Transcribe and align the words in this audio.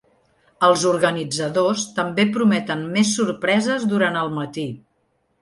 Els 0.67 0.85
organitzadors 0.91 1.83
també 1.99 2.25
prometen 2.39 2.83
més 2.97 3.13
sorpreses 3.19 3.87
durant 3.93 4.19
el 4.25 4.35
matí. 4.41 4.67